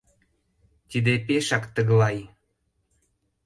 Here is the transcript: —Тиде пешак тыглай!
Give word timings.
—Тиде 0.89 1.13
пешак 1.25 1.63
тыглай! 1.73 2.17